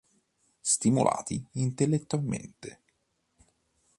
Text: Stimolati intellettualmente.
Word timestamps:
Stimolati 0.61 1.45
intellettualmente. 1.51 2.81